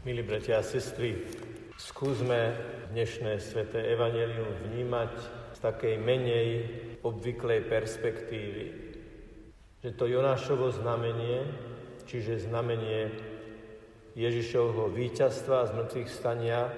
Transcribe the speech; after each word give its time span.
Milí 0.00 0.24
bratia 0.24 0.56
a 0.56 0.64
sestry, 0.64 1.28
skúsme 1.76 2.56
dnešné 2.88 3.36
sveté 3.36 3.84
evanelium 3.92 4.48
vnímať 4.64 5.12
z 5.52 5.58
takej 5.60 6.00
menej 6.00 6.48
obvyklej 7.04 7.68
perspektívy. 7.68 8.64
Že 9.84 9.90
to 10.00 10.04
Jonášovo 10.08 10.72
znamenie, 10.72 11.44
čiže 12.08 12.48
znamenie 12.48 13.12
Ježišovho 14.16 14.88
víťazstva 14.88 15.68
z 15.68 15.72
mŕtvych 15.84 16.08
stania, 16.08 16.72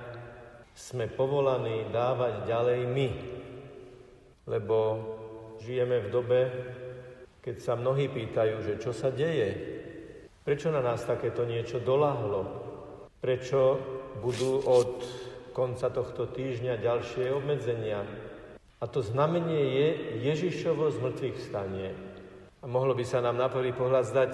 sme 0.75 1.07
povolaní 1.07 1.95
dávať 1.95 2.43
ďalej 2.43 2.81
my. 2.91 3.09
Lebo 4.51 4.79
žijeme 5.63 6.03
v 6.03 6.09
dobe, 6.11 6.41
keď 7.39 7.57
sa 7.63 7.79
mnohí 7.79 8.11
pýtajú, 8.11 8.67
že 8.67 8.83
čo 8.83 8.91
sa 8.91 9.15
deje, 9.15 9.55
prečo 10.43 10.75
na 10.75 10.83
nás 10.83 11.07
takéto 11.07 11.47
niečo 11.47 11.79
dolahlo, 11.79 12.72
prečo 13.23 13.79
budú 14.19 14.67
od 14.67 14.99
konca 15.55 15.87
tohto 15.95 16.27
týždňa 16.27 16.83
ďalšie 16.83 17.31
obmedzenia. 17.31 18.03
A 18.83 18.85
to 18.91 18.99
znamenie 18.99 19.63
je 19.63 19.89
Ježišovo 20.27 20.91
z 20.91 20.99
mŕtvych 20.99 21.39
stanie. 21.39 21.95
A 22.59 22.67
mohlo 22.67 22.99
by 22.99 23.07
sa 23.07 23.23
nám 23.23 23.39
na 23.39 23.47
prvý 23.47 23.71
pohľad 23.71 24.11
zdať, 24.11 24.33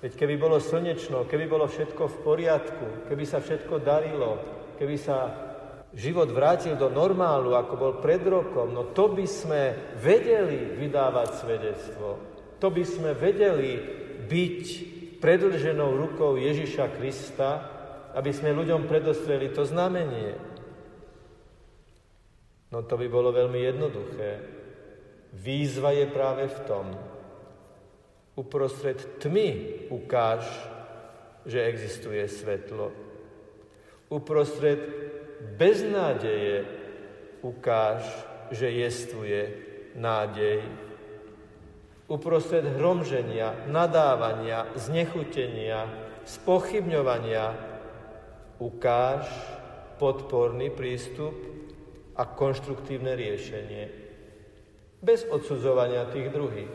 veď 0.00 0.12
keby 0.16 0.40
bolo 0.40 0.56
slnečno, 0.56 1.28
keby 1.28 1.52
bolo 1.52 1.68
všetko 1.68 2.08
v 2.08 2.16
poriadku, 2.24 2.86
keby 3.12 3.24
sa 3.28 3.44
všetko 3.44 3.76
darilo, 3.84 4.40
keby 4.80 4.96
sa 4.96 5.28
život 5.92 6.32
vrátil 6.32 6.80
do 6.80 6.88
normálu, 6.88 7.52
ako 7.60 7.74
bol 7.76 7.92
pred 8.00 8.24
rokom, 8.24 8.72
no 8.72 8.88
to 8.96 9.12
by 9.12 9.28
sme 9.28 9.76
vedeli 10.00 10.80
vydávať 10.80 11.28
svedectvo. 11.44 12.08
To 12.56 12.68
by 12.72 12.84
sme 12.88 13.12
vedeli 13.12 13.76
byť 14.24 14.64
predlženou 15.20 15.92
rukou 15.92 16.40
Ježiša 16.40 16.96
Krista, 16.96 17.77
aby 18.18 18.34
sme 18.34 18.50
ľuďom 18.50 18.90
predostreli 18.90 19.54
to 19.54 19.62
znamenie. 19.62 20.34
No 22.74 22.82
to 22.82 22.98
by 22.98 23.06
bolo 23.06 23.30
veľmi 23.30 23.62
jednoduché. 23.62 24.30
Výzva 25.38 25.94
je 25.94 26.06
práve 26.10 26.50
v 26.50 26.58
tom. 26.66 26.86
Uprostred 28.34 29.22
tmy 29.22 29.86
ukáž, 29.94 30.42
že 31.46 31.70
existuje 31.70 32.26
svetlo. 32.26 32.90
Uprostred 34.10 34.82
beznádeje 35.54 36.66
ukáž, 37.46 38.02
že 38.50 38.66
jestvuje 38.66 39.42
nádej. 39.94 40.66
Uprostred 42.10 42.66
hromženia, 42.66 43.68
nadávania, 43.70 44.66
znechutenia, 44.74 45.86
spochybňovania 46.24 47.67
ukáž 48.58 49.26
podporný 49.98 50.70
prístup 50.70 51.34
a 52.18 52.26
konštruktívne 52.26 53.14
riešenie. 53.14 53.84
Bez 54.98 55.26
odsudzovania 55.30 56.10
tých 56.10 56.28
druhých. 56.34 56.74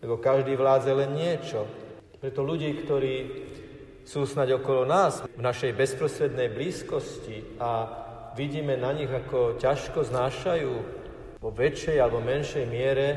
Lebo 0.00 0.16
každý 0.16 0.56
vládze 0.56 0.92
len 0.96 1.12
niečo. 1.12 1.68
Preto 2.16 2.40
ľudí, 2.40 2.72
ktorí 2.84 3.14
sú 4.04 4.24
snaď 4.24 4.60
okolo 4.60 4.88
nás, 4.88 5.24
v 5.28 5.40
našej 5.44 5.76
bezprostrednej 5.76 6.48
blízkosti 6.48 7.60
a 7.60 7.70
vidíme 8.32 8.80
na 8.80 8.96
nich, 8.96 9.12
ako 9.12 9.60
ťažko 9.60 10.08
znášajú 10.08 10.72
vo 11.40 11.50
väčšej 11.52 11.96
alebo 12.00 12.24
menšej 12.24 12.64
miere 12.68 13.08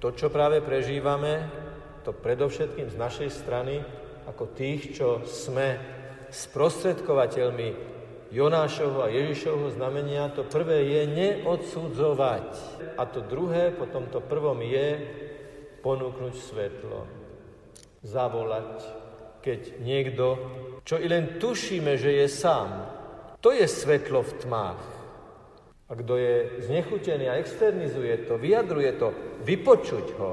to, 0.00 0.12
čo 0.12 0.28
práve 0.28 0.60
prežívame, 0.60 1.48
to 2.04 2.12
predovšetkým 2.12 2.92
z 2.92 2.96
našej 3.00 3.30
strany, 3.32 3.80
ako 4.28 4.52
tých, 4.52 4.92
čo 5.00 5.24
sme 5.24 5.80
sprostredkovateľmi 6.34 7.94
Jonášovho 8.34 9.06
a 9.06 9.14
Ježišovho 9.14 9.70
znamenia, 9.78 10.34
to 10.34 10.42
prvé 10.42 10.82
je 10.90 11.02
neodsudzovať. 11.06 12.48
A 12.98 13.06
to 13.06 13.22
druhé, 13.22 13.70
po 13.70 13.86
tomto 13.86 14.18
prvom 14.18 14.58
je 14.58 14.98
ponúknuť 15.86 16.34
svetlo. 16.34 17.06
Zavolať, 18.02 18.82
keď 19.38 19.78
niekto, 19.78 20.26
čo 20.82 20.98
i 20.98 21.06
len 21.06 21.38
tušíme, 21.38 21.94
že 21.94 22.18
je 22.18 22.26
sám, 22.26 22.90
to 23.38 23.54
je 23.54 23.70
svetlo 23.70 24.26
v 24.26 24.32
tmách. 24.42 24.82
A 25.86 25.92
kto 25.94 26.16
je 26.16 26.64
znechutený 26.64 27.30
a 27.30 27.38
externizuje 27.38 28.26
to, 28.26 28.34
vyjadruje 28.40 28.90
to, 28.98 29.14
vypočuť 29.46 30.06
ho 30.18 30.32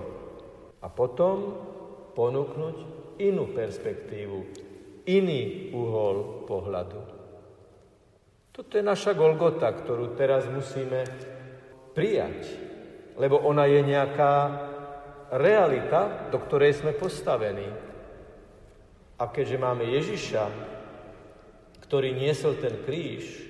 a 0.81 0.87
potom 0.89 1.53
ponúknuť 2.17 2.75
inú 3.19 3.51
perspektívu, 3.51 4.70
iný 5.05 5.73
uhol 5.73 6.45
pohľadu. 6.45 7.01
Toto 8.51 8.71
je 8.75 8.83
naša 8.83 9.15
Golgota, 9.15 9.71
ktorú 9.71 10.13
teraz 10.19 10.45
musíme 10.51 11.07
prijať, 11.95 12.51
lebo 13.15 13.39
ona 13.39 13.63
je 13.65 13.79
nejaká 13.79 14.33
realita, 15.31 16.27
do 16.27 16.37
ktorej 16.37 16.83
sme 16.83 16.91
postavení. 16.91 17.67
A 19.15 19.23
keďže 19.31 19.57
máme 19.57 19.87
Ježiša, 19.87 20.43
ktorý 21.87 22.11
niesol 22.11 22.59
ten 22.59 22.83
kríž, 22.83 23.47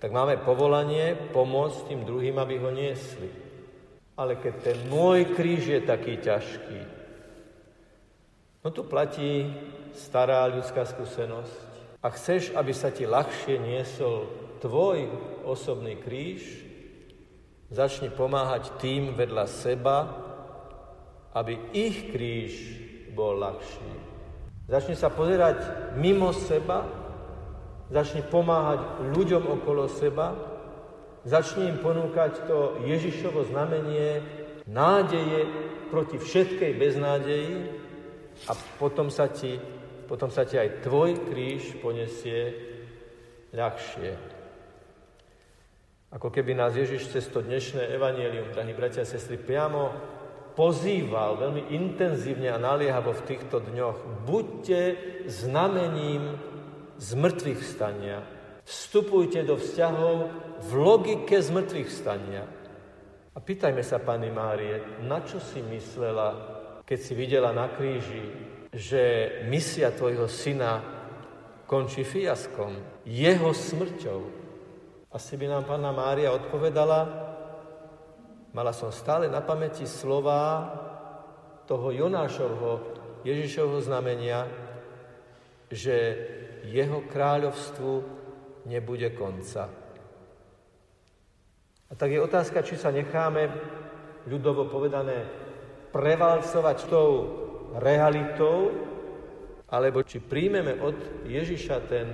tak 0.00 0.12
máme 0.12 0.40
povolanie 0.40 1.12
pomôcť 1.32 1.92
tým 1.92 2.08
druhým, 2.08 2.36
aby 2.40 2.56
ho 2.56 2.72
niesli. 2.72 3.28
Ale 4.16 4.36
keď 4.36 4.54
ten 4.60 4.78
môj 4.88 5.32
kríž 5.32 5.68
je 5.68 5.80
taký 5.80 6.20
ťažký, 6.20 6.80
no 8.64 8.68
tu 8.72 8.84
platí 8.84 9.48
stará 9.94 10.46
ľudská 10.50 10.86
skúsenosť 10.86 11.70
a 12.00 12.08
chceš, 12.14 12.54
aby 12.56 12.72
sa 12.72 12.88
ti 12.88 13.04
ľahšie 13.04 13.60
niesol 13.60 14.28
tvoj 14.60 15.08
osobný 15.44 16.00
kríž, 16.00 16.64
začni 17.70 18.10
pomáhať 18.10 18.76
tým 18.82 19.14
vedľa 19.14 19.46
seba, 19.46 19.98
aby 21.36 21.56
ich 21.70 22.10
kríž 22.10 22.54
bol 23.14 23.38
ľahší. 23.38 23.92
Začni 24.70 24.94
sa 24.94 25.10
pozerať 25.10 25.58
mimo 25.98 26.30
seba, 26.30 26.86
začni 27.90 28.22
pomáhať 28.22 29.10
ľuďom 29.10 29.44
okolo 29.60 29.90
seba, 29.90 30.34
začni 31.26 31.68
im 31.68 31.78
ponúkať 31.82 32.46
to 32.46 32.78
Ježišovo 32.86 33.50
znamenie 33.50 34.22
nádeje 34.70 35.46
proti 35.90 36.16
všetkej 36.22 36.72
beznádeji 36.78 37.54
a 38.46 38.54
potom 38.78 39.10
sa 39.10 39.26
ti 39.26 39.58
potom 40.10 40.26
sa 40.26 40.42
ti 40.42 40.58
aj 40.58 40.82
tvoj 40.82 41.30
kríž 41.30 41.78
ponesie 41.78 42.50
ľahšie. 43.54 44.10
Ako 46.10 46.34
keby 46.34 46.58
nás 46.58 46.74
Ježiš 46.74 47.14
cez 47.14 47.30
to 47.30 47.38
dnešné 47.38 47.94
evanielium, 47.94 48.50
drahí 48.50 48.74
bratia 48.74 49.06
a 49.06 49.08
sestry, 49.08 49.38
priamo 49.38 49.94
pozýval 50.58 51.38
veľmi 51.38 51.70
intenzívne 51.70 52.50
a 52.50 52.58
naliehavo 52.58 53.14
v 53.14 53.26
týchto 53.30 53.62
dňoch. 53.62 54.26
Buďte 54.26 54.82
znamením 55.30 56.34
zmrtvých 56.98 57.62
stania. 57.62 58.26
Vstupujte 58.66 59.46
do 59.46 59.54
vzťahov 59.62 60.16
v 60.66 60.70
logike 60.74 61.38
zmrtvých 61.38 61.86
stania. 61.86 62.50
A 63.30 63.38
pýtajme 63.38 63.86
sa, 63.86 64.02
Pani 64.02 64.34
Márie, 64.34 65.06
na 65.06 65.22
čo 65.22 65.38
si 65.38 65.62
myslela, 65.62 66.34
keď 66.82 66.98
si 66.98 67.12
videla 67.14 67.54
na 67.54 67.70
kríži 67.70 68.49
že 68.70 69.02
misia 69.50 69.90
tvojho 69.90 70.30
syna 70.30 70.78
končí 71.66 72.06
fiaskom, 72.06 73.02
jeho 73.06 73.50
smrťou. 73.50 74.20
Asi 75.10 75.34
by 75.34 75.46
nám 75.50 75.66
Pána 75.66 75.90
Mária 75.90 76.30
odpovedala, 76.30 77.00
mala 78.54 78.70
som 78.74 78.94
stále 78.94 79.26
na 79.26 79.42
pamäti 79.42 79.86
slova 79.86 80.70
toho 81.66 81.90
Jonášovho, 81.90 82.72
Ježišovho 83.26 83.82
znamenia, 83.82 84.46
že 85.70 85.94
jeho 86.66 87.06
kráľovstvu 87.06 87.92
nebude 88.66 89.10
konca. 89.14 89.70
A 91.90 91.92
tak 91.98 92.10
je 92.14 92.22
otázka, 92.22 92.62
či 92.62 92.78
sa 92.78 92.94
necháme, 92.94 93.50
ľudovo 94.30 94.70
povedané, 94.70 95.26
prevalcovať 95.90 96.78
tou 96.86 97.10
realitou, 97.78 98.74
alebo 99.70 100.02
či 100.02 100.18
príjmeme 100.18 100.82
od 100.82 101.26
Ježiša 101.30 101.76
ten 101.86 102.06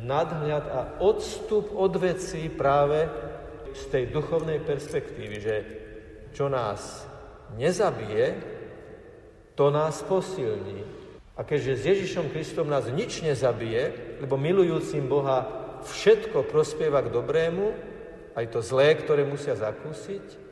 nadhľad 0.00 0.64
a 0.68 0.80
odstup 1.04 1.72
od 1.76 1.92
vecí 2.00 2.48
práve 2.48 3.06
z 3.74 3.82
tej 3.90 4.04
duchovnej 4.14 4.62
perspektívy, 4.64 5.36
že 5.40 5.56
čo 6.32 6.48
nás 6.48 7.04
nezabije, 7.60 8.26
to 9.54 9.70
nás 9.70 10.02
posilní. 10.02 10.82
A 11.34 11.42
keďže 11.42 11.72
s 11.74 11.82
Ježišom 11.94 12.30
Kristom 12.30 12.70
nás 12.70 12.86
nič 12.90 13.22
nezabije, 13.22 14.16
lebo 14.22 14.38
milujúcim 14.38 15.06
Boha 15.06 15.46
všetko 15.82 16.46
prospieva 16.46 17.02
k 17.02 17.10
dobrému, 17.10 17.74
aj 18.34 18.46
to 18.50 18.62
zlé, 18.62 18.98
ktoré 18.98 19.22
musia 19.26 19.54
zakúsiť, 19.54 20.42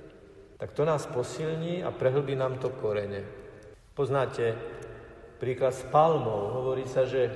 tak 0.59 0.71
to 0.75 0.87
nás 0.87 1.07
posilní 1.11 1.83
a 1.83 1.91
prehlbí 1.91 2.39
nám 2.39 2.63
to 2.63 2.71
korene. 2.71 3.42
Poznáte 3.93 4.57
príklad 5.37 5.77
s 5.77 5.85
palmou. 5.93 6.49
Hovorí 6.49 6.89
sa, 6.89 7.05
že 7.05 7.29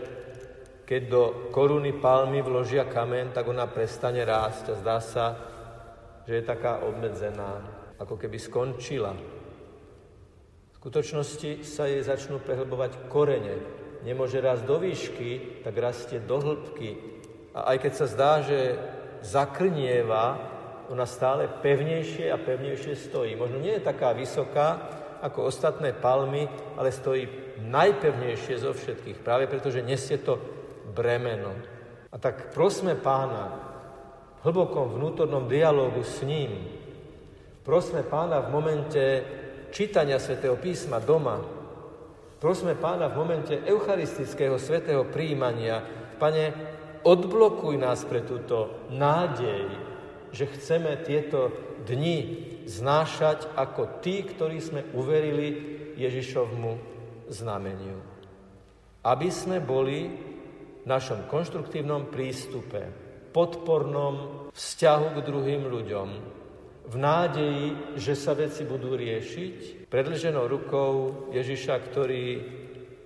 keď 0.89 1.01
do 1.05 1.23
koruny 1.53 1.93
palmy 1.93 2.41
vložia 2.41 2.89
kamen, 2.89 3.37
tak 3.37 3.45
ona 3.45 3.69
prestane 3.69 4.25
rásť 4.25 4.73
a 4.73 4.79
zdá 4.81 4.99
sa, 5.05 5.25
že 6.25 6.41
je 6.41 6.49
taká 6.49 6.81
obmedzená, 6.81 7.61
ako 8.01 8.17
keby 8.17 8.41
skončila. 8.41 9.13
V 9.13 10.75
skutočnosti 10.81 11.61
sa 11.61 11.93
jej 11.93 12.01
začnú 12.01 12.41
prehlbovať 12.41 13.13
korene. 13.13 13.61
Nemôže 14.09 14.41
rásť 14.41 14.65
do 14.65 14.81
výšky, 14.81 15.61
tak 15.61 15.77
rastie 15.77 16.25
do 16.25 16.41
hĺbky. 16.41 16.97
A 17.53 17.77
aj 17.77 17.85
keď 17.85 17.93
sa 17.93 18.07
zdá, 18.09 18.33
že 18.41 18.81
zakrnieva, 19.21 20.41
ona 20.89 21.05
stále 21.05 21.53
pevnejšie 21.53 22.33
a 22.33 22.41
pevnejšie 22.41 22.97
stojí. 22.97 23.37
Možno 23.37 23.61
nie 23.61 23.77
je 23.77 23.85
taká 23.85 24.17
vysoká 24.17 25.05
ako 25.23 25.49
ostatné 25.49 25.93
palmy, 25.93 26.49
ale 26.77 26.93
stojí 26.93 27.29
najpevnejšie 27.63 28.57
zo 28.61 28.73
všetkých, 28.77 29.23
práve 29.25 29.49
preto, 29.49 29.73
že 29.73 29.87
nesie 29.87 30.21
to 30.21 30.37
bremeno. 30.93 31.53
A 32.13 32.17
tak 32.17 32.53
prosme 32.53 32.97
pána 32.97 33.53
v 34.41 34.53
hlbokom 34.53 34.97
vnútornom 34.97 35.49
dialogu 35.49 36.01
s 36.05 36.23
ním, 36.23 36.69
prosme 37.67 38.05
pána 38.07 38.41
v 38.45 38.53
momente 38.53 39.03
čítania 39.75 40.21
svätého 40.23 40.57
písma 40.57 41.03
doma, 41.03 41.43
prosme 42.41 42.77
pána 42.77 43.11
v 43.11 43.19
momente 43.19 43.55
eucharistického 43.65 44.57
svätého 44.61 45.09
príjmania, 45.09 45.83
pane, 46.21 46.53
odblokuj 47.07 47.75
nás 47.79 48.03
pre 48.07 48.27
túto 48.27 48.89
nádej, 48.91 49.86
že 50.31 50.51
chceme 50.51 50.97
tieto 51.03 51.51
dni 51.87 52.47
znášať 52.67 53.55
ako 53.55 54.03
tí, 54.03 54.27
ktorí 54.27 54.59
sme 54.59 54.83
uverili 54.95 55.49
Ježišovmu 55.95 56.73
znameniu. 57.31 57.99
Aby 59.07 59.29
sme 59.31 59.63
boli 59.63 60.11
v 60.83 60.87
našom 60.87 61.31
konštruktívnom 61.31 62.11
prístupe, 62.11 62.91
podpornom 63.31 64.49
vzťahu 64.51 65.07
k 65.15 65.19
druhým 65.27 65.63
ľuďom, 65.67 66.09
v 66.87 66.95
nádeji, 66.95 67.99
že 67.99 68.15
sa 68.15 68.39
veci 68.39 68.63
budú 68.63 68.95
riešiť, 68.95 69.91
predlženou 69.91 70.47
rukou 70.47 70.93
Ježiša, 71.35 71.75
ktorý 71.91 72.27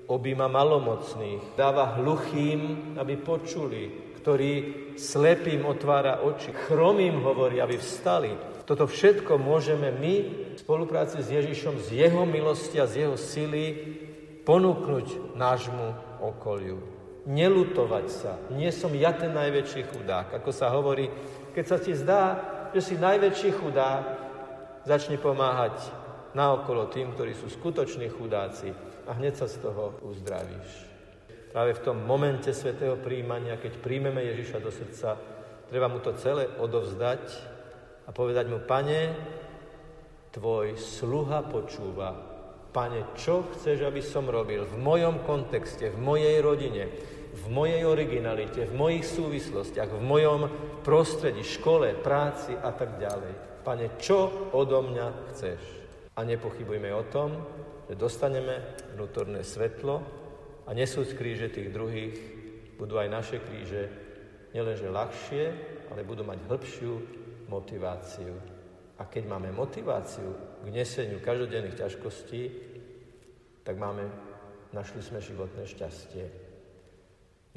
objíma 0.05 0.50
malomocných, 0.52 1.56
dáva 1.56 1.96
hluchým, 1.96 2.93
aby 3.00 3.14
počuli, 3.17 4.09
ktorý 4.20 4.52
slepým 5.00 5.64
otvára 5.64 6.20
oči, 6.20 6.52
chromým 6.52 7.25
hovorí, 7.25 7.56
aby 7.56 7.81
vstali. 7.81 8.37
Toto 8.69 8.84
všetko 8.84 9.40
môžeme 9.40 9.88
my 9.88 10.14
v 10.55 10.58
spolupráci 10.61 11.25
s 11.25 11.32
Ježišom, 11.32 11.81
z 11.81 12.05
jeho 12.06 12.22
milosti 12.28 12.76
a 12.76 12.87
z 12.87 13.08
jeho 13.08 13.17
sily 13.17 13.96
ponúknuť 14.44 15.34
nášmu 15.34 16.20
okoliu. 16.20 16.78
Nelutovať 17.25 18.06
sa. 18.12 18.32
Nie 18.52 18.72
som 18.72 18.93
ja 18.93 19.17
ten 19.17 19.32
najväčší 19.32 19.88
chudák. 19.93 20.37
Ako 20.37 20.52
sa 20.52 20.69
hovorí, 20.72 21.08
keď 21.56 21.64
sa 21.64 21.76
ti 21.81 21.93
zdá, 21.96 22.25
že 22.76 22.81
si 22.81 22.94
najväčší 23.00 23.50
chudák, 23.56 24.05
začni 24.84 25.20
pomáhať 25.20 25.76
naokolo 26.32 26.88
tým, 26.88 27.12
ktorí 27.12 27.37
sú 27.37 27.50
skutoční 27.50 28.08
chudáci 28.08 28.72
a 29.08 29.17
hneď 29.17 29.44
sa 29.44 29.46
z 29.50 29.61
toho 29.61 29.99
uzdravíš. 30.06 30.89
Práve 31.50 31.75
v 31.75 31.82
tom 31.82 31.99
momente 32.06 32.55
svetého 32.55 32.94
príjmania, 32.94 33.58
keď 33.58 33.82
príjmeme 33.82 34.23
Ježiša 34.23 34.58
do 34.62 34.70
srdca, 34.70 35.19
treba 35.67 35.91
mu 35.91 35.99
to 35.99 36.14
celé 36.14 36.47
odovzdať 36.47 37.23
a 38.06 38.14
povedať 38.14 38.47
mu, 38.47 38.62
pane, 38.62 39.11
tvoj 40.31 40.79
sluha 40.79 41.43
počúva. 41.43 42.14
Pane, 42.70 43.19
čo 43.19 43.50
chceš, 43.50 43.82
aby 43.82 43.99
som 43.99 44.31
robil 44.31 44.62
v 44.62 44.79
mojom 44.79 45.26
kontexte, 45.26 45.91
v 45.91 45.99
mojej 45.99 46.38
rodine, 46.38 46.87
v 47.35 47.44
mojej 47.50 47.82
originalite, 47.82 48.70
v 48.70 48.75
mojich 48.79 49.06
súvislostiach, 49.11 49.91
v 49.91 50.03
mojom 50.06 50.41
prostredí, 50.87 51.43
škole, 51.43 51.99
práci 51.99 52.55
a 52.55 52.70
tak 52.70 53.03
ďalej. 53.03 53.67
Pane, 53.67 53.99
čo 53.99 54.50
odo 54.55 54.87
mňa 54.87 55.35
chceš? 55.35 55.58
A 56.14 56.23
nepochybujme 56.23 56.94
o 56.94 57.05
tom, 57.11 57.43
že 57.91 57.99
dostaneme 57.99 58.79
vnútorné 58.94 59.43
svetlo, 59.43 60.19
a 60.70 60.75
nesúc 60.75 61.11
kríže 61.19 61.50
tých 61.50 61.75
druhých, 61.75 62.14
budú 62.78 63.02
aj 63.02 63.11
naše 63.11 63.43
kríže 63.43 63.90
nielenže 64.55 64.87
ľahšie, 64.87 65.44
ale 65.90 66.06
budú 66.06 66.22
mať 66.22 66.38
hĺbšiu 66.46 66.93
motiváciu. 67.50 68.38
A 69.02 69.02
keď 69.11 69.26
máme 69.26 69.50
motiváciu 69.50 70.31
k 70.62 70.67
neseniu 70.70 71.19
každodenných 71.19 71.75
ťažkostí, 71.75 72.43
tak 73.67 73.75
máme, 73.82 74.06
našli 74.70 75.02
sme 75.02 75.19
životné 75.19 75.67
šťastie. 75.67 76.25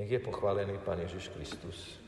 Nech 0.02 0.10
je 0.10 0.18
pochválený 0.18 0.82
Pán 0.82 0.98
Ježiš 1.06 1.30
Kristus. 1.38 2.02